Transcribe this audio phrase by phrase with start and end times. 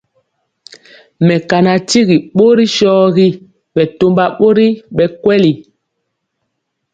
[1.27, 3.27] Mekana tyigi borɔ shɔgi
[3.75, 5.51] bɛtɔmba bori bɛ kweli.